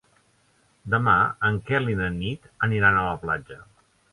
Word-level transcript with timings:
Demà 0.93 1.13
en 1.49 1.61
Quel 1.67 1.93
i 1.93 1.99
na 2.01 2.09
Nit 2.17 2.51
aniran 2.69 2.99
a 3.03 3.07
la 3.11 3.17
platja. 3.27 3.61